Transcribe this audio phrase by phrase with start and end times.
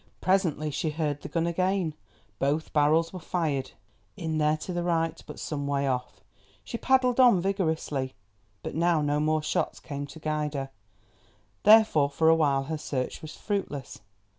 [0.19, 1.93] Presently she heard the gun again;
[2.39, 3.73] both barrels were fired,
[4.17, 6.21] in there to the right, but some way off.
[6.63, 8.15] She paddled on vigorously,
[8.63, 10.71] but now no more shots came to guide her,
[11.61, 14.01] therefore for a while her search was fruitless.